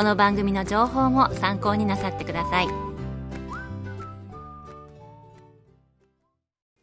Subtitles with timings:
[0.00, 2.68] この番組の情報も参考になさってください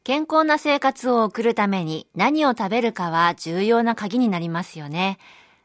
[0.04, 5.18] 健康な生活を送るために何を食べるかは重要な鍵になりますよね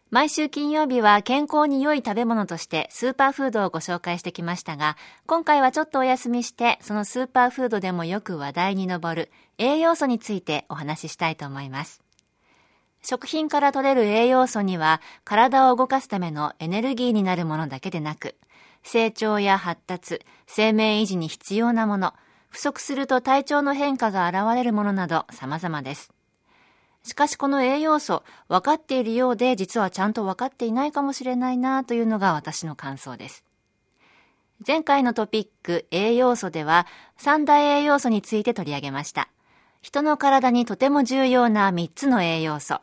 [0.09, 12.03] 毎週金曜日は健康に良い食べ物としてスーパーフードをご紹介してきましたが、今回はちょっとお休みして、そのスーパーフードでもよく話題に上る栄養素についてお話ししたいと思います。
[13.03, 18.37] 食品から取れる栄養素には体を動かすためのエネルギーになるものだけでなく、
[18.85, 22.15] 成長や発達、生命維持に必要なもの、
[22.49, 26.13] 不足すると体調の変化が現れるものなど様々です。
[27.03, 33.45] しかしこの栄養素、分かっているようで実はちゃんと分かっていないかもしれないなというのが私の感想です。
[34.65, 39.29] 前回のトピック栄養素では三大栄養素について取り上げました。
[39.81, 42.81] 人の体にとても重要な3つの栄養素。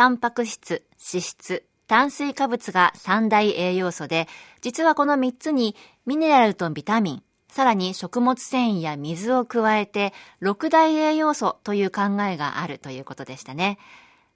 [0.00, 4.28] タンパク質、脂質、炭水化物が三大栄養素で、
[4.62, 5.76] 実はこの3つに
[6.06, 13.76] ミネラルとビタミン、さらに食物繊維や水を加えて6大栄養素という考えがあるということでしたね。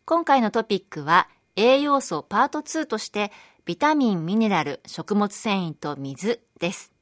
[0.04, 3.32] 今回のトピックは栄養素パート2として
[3.64, 6.92] ビタミン、ミネラル、食物繊維と水です。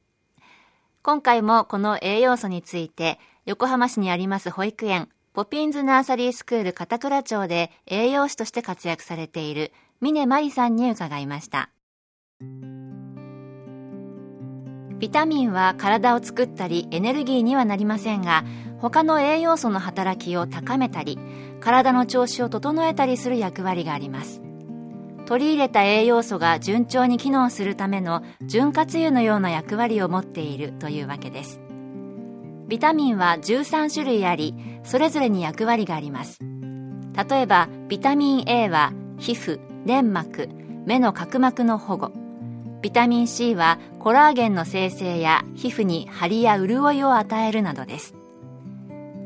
[1.01, 11.71] 今回もこの栄養素について横浜市にあります保育園ポピンズナーサリースクール片倉町で栄養士として活躍されている峰真理さんに伺いました。
[14.99, 18.43] ビタミンは体を作ったりエネルギーにはなりませんが、
[18.77, 21.17] 他の栄養素の働きを高めたり、
[21.59, 24.43] 体の調子を整えたりする役割があります。
[25.25, 31.59] 取り入れた栄養素が順調に機能するための潤滑油のような役割を持っているというわけです。
[32.67, 36.39] ビタミンは13種類あり、それぞれに役割があります。
[37.29, 40.49] 例えばビタミン A は皮膚粘膜
[40.85, 42.11] 目の角膜の保護。
[42.81, 48.13] ビタミン C はコラーゲンの生成や皮膚に張りや潤いを与えるなどです。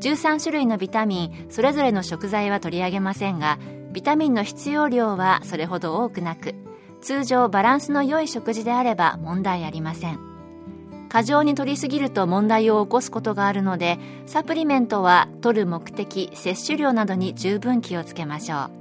[0.00, 3.58] 13種類のビタミンそれぞれの食材は取り上げませんが
[3.92, 6.54] ビタミンの必要量はそれほど多くなく
[7.00, 10.27] 通常バランスの良い食事であれば問題ありません。
[11.08, 18.78] 過剰に摂りすぎると問題を起こすことがあるのでサプリメントは取る目的摂取量などに十分気をつけましょう。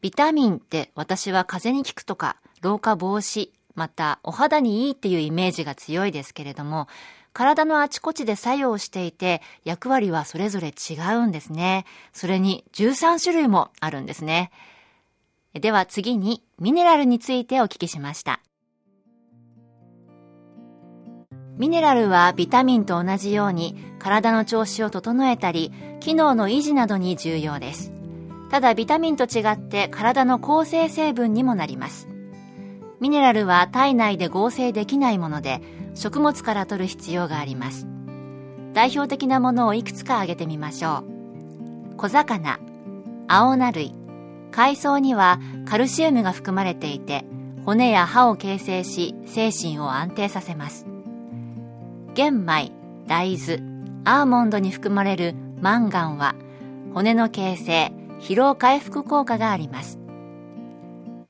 [0.00, 6.88] ビタミンって私は風邪に効くとか老化防止またお肌にいいっていうイメージが強いですけれども
[7.32, 11.84] 体のあちこちで作用していて役割はそれぞれ違うんですね。
[12.12, 14.52] それに13種類もあるんですね。
[15.54, 18.40] では次にミネラルについてお聞きしました。
[21.56, 27.92] ミネラルはビタミンと同じように体の調子を整えたり機能の維持などに重要です。
[28.50, 32.08] ただビタミンと違って体の構成成分にもなります。
[33.00, 35.60] ミネラルは体内で合成できないもので
[35.94, 37.86] 食物から取る必要があります。
[38.72, 41.04] 代表的なものをいくつか挙げてみましょ
[41.92, 41.96] う。
[41.96, 42.58] 小魚
[43.28, 43.94] 青菜類
[44.50, 47.24] 海藻にはカルシウムが含まれていて
[47.64, 50.93] 骨や歯を形成し精神を安定させます。
[52.14, 52.70] 玄米、
[53.08, 53.58] 大豆、
[54.04, 56.36] アーモンドに含まれるマンガンは
[56.94, 59.98] 骨の形成、疲労回復効果があります。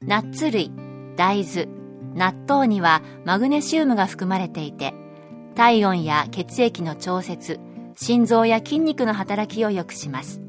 [0.03, 0.71] ナッツ類、
[1.17, 1.69] 大豆、
[2.15, 4.93] 納豆にはマグネシウムが含まれていて、
[5.55, 7.59] 体温や血液の調節、
[7.97, 10.43] 心臓や筋肉の働きを良くします。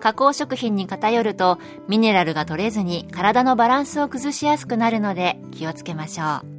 [0.00, 6.53] 加工食品に偏るとミネラルが取れずに体のバランスを崩しやすくなるので気をつけましょう。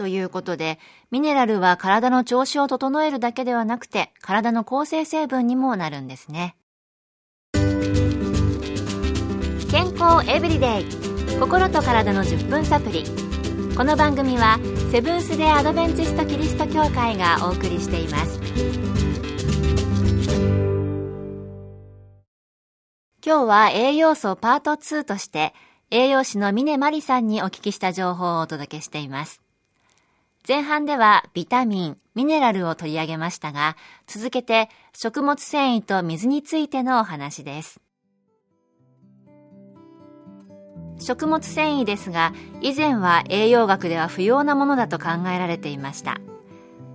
[0.00, 0.78] ということで、
[1.10, 6.56] ミネラルは体の調子を整えるだけではなくて、体の構成成分にもなるんですね。
[9.70, 11.38] 健康エブリデイ。
[11.38, 13.04] 心と体の10分サプリ。
[13.76, 14.58] この番組は
[14.90, 18.40] セブンス・デ・アドベンチスト・キリスト教会がお送りしています。
[23.22, 25.52] 今日は栄養素パート2として
[25.90, 29.42] 栄養士の峰真理さんにお聞きした情報をお届けしています。
[30.46, 33.76] 前半ではビタミン、ミネラルを取り上げましたが、
[34.06, 37.80] 続けて食物繊維と水についてのお話です。
[40.98, 46.18] 食物繊維ですが、以前は栄養学では不要なものだと考えられていました。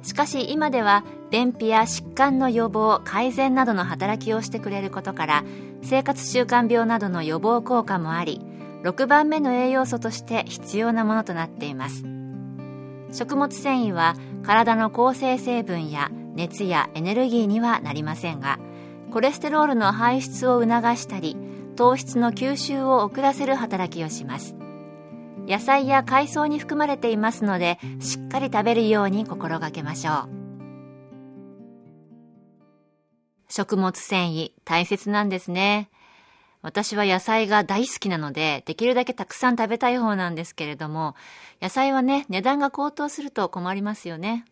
[0.02, 5.44] しかし今では便秘や疾患の予防、改善などの働きをしてくれることから、
[5.84, 8.42] 生活習慣病などの予防効果もあり、
[8.84, 12.25] 6番目の栄養素として必要なものとなっています。
[13.16, 18.60] 食物繊維は体の構成成分や熱やエネルギーにはなりませんが、
[19.12, 21.38] コレステロールの排出を促したり、
[21.78, 24.58] 糖質の吸収を遅らせる働きをします。
[25.48, 30.30] 野菜や海藻に含まれていますのでしっかり食べるように心がけましょう。
[33.48, 35.90] 食物繊維大切なんですね。
[36.66, 41.14] 私は野菜が大好きなので、できるだけたくさん食べたい方なんですけれども、
[41.62, 44.46] 野菜はね、値段が高騰すると困りますよね。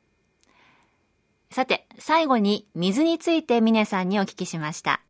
[1.49, 5.01] さて、最後に水について峰さんにお聞きしました。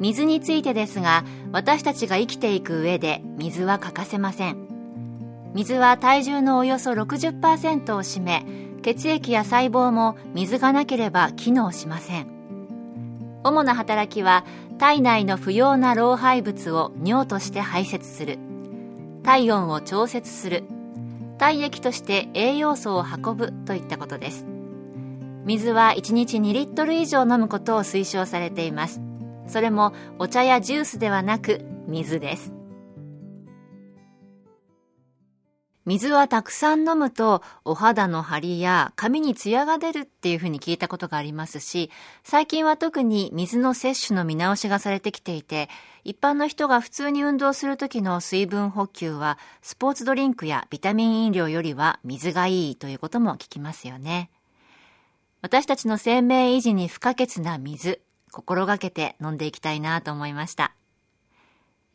[0.00, 4.68] 水についてですが私たちが生きていく上で水は欠かせません
[5.54, 8.46] 水は体重のおよそ60%を占め
[8.82, 12.37] 血液や細胞も水がなければ機能しません
[13.44, 14.44] 主な働きは
[14.78, 18.38] 体内の不要な老廃物を尿として排泄する。
[19.22, 20.64] 体温を調節する。
[21.38, 24.46] 体液として栄養素を運ぶといったことです。
[25.44, 29.00] 水は1日2リットル以上飲むことを推奨されています。
[29.46, 32.57] それもお茶やジュースではなく水です。
[35.88, 41.90] 水はたくさん飲むとお肌の張りや髪にツヤが出るっていうふうに聞いたことがありますし、
[42.22, 45.70] 最近は特に水の摂取の見直しがされてきていて、
[46.04, 54.28] 一般の人が普通に運動する時の水分補給はスポーツドリンクやビタミン飲料よりは水がいいということも聞きますよね。
[55.40, 60.74] 私たちの生命維持に不可欠な水、心がけて飲んでいきたいなと思いました。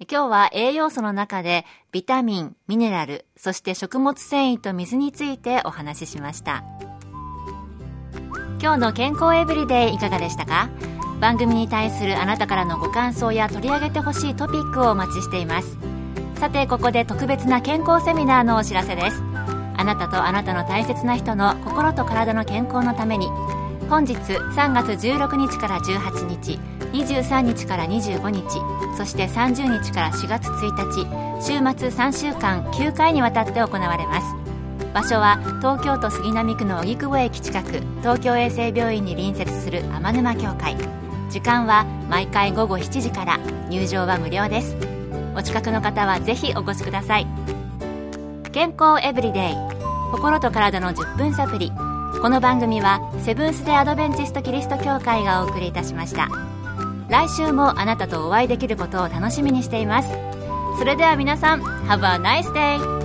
[0.09, 6.63] 今日は栄養素の中でビタミン、ミネラル、そして食物繊維と水についてお話ししました。
[8.61, 10.69] 今日の健康エブリデイいかがでしたか？
[11.19, 15.77] 番組に対するあなたからのご感想や取り上げてほしいトピックをお待ちしています。
[16.35, 19.21] さてここで特別な健康セミナーのお知らせです。
[19.75, 23.27] あなたとあなたの大切な人の心と体の健康のために
[23.89, 26.59] 本日3月16日から18日
[26.93, 28.43] 23日から25日
[28.97, 34.27] そして30日から4月1日週末3週間9回にわたって行われます。
[34.93, 40.77] 場所は東京都杉並区の荻窪駅近く東京衛生病院に隣接する天沼協会。
[41.29, 44.75] 時間は毎回午後7時から入場は無料です。
[45.35, 47.27] お近くの方はぜひお越しください。
[48.51, 49.73] 健康エブリデイ。
[50.13, 51.71] 心と体の10分サプリ
[52.21, 56.52] この番組はセブンス・デ・アドベンチスト・キリスト教会がお送りいたしました。
[57.13, 60.09] 来週もあなたとお会いできることを楽しみにしています
[60.79, 63.02] それでは皆さん Have a nice day!